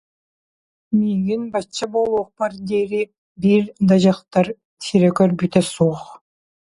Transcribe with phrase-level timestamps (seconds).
[0.97, 3.01] Миигин бачча буолуохпар диэри
[3.41, 4.47] биир да дьахтар
[4.83, 6.03] сирэ көрбүтэ суох